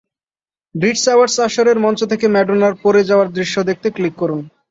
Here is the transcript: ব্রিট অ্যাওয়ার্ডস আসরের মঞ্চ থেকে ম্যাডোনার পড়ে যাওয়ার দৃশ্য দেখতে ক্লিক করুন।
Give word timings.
ব্রিট 0.75 0.97
অ্যাওয়ার্ডস 1.03 1.37
আসরের 1.39 1.77
মঞ্চ 1.79 1.99
থেকে 2.11 2.25
ম্যাডোনার 2.27 2.73
পড়ে 2.83 3.01
যাওয়ার 3.09 3.27
দৃশ্য 3.37 3.55
দেখতে 3.69 3.87
ক্লিক 3.89 4.15
করুন। 4.17 4.41